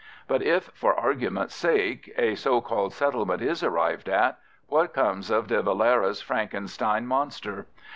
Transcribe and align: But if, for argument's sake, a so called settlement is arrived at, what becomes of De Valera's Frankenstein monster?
But 0.27 0.41
if, 0.41 0.71
for 0.73 0.95
argument's 0.99 1.53
sake, 1.53 2.11
a 2.17 2.33
so 2.33 2.59
called 2.59 2.91
settlement 2.91 3.39
is 3.39 3.61
arrived 3.61 4.09
at, 4.09 4.39
what 4.65 4.95
becomes 4.95 5.29
of 5.29 5.45
De 5.45 5.61
Valera's 5.61 6.23
Frankenstein 6.23 7.05
monster? 7.05 7.67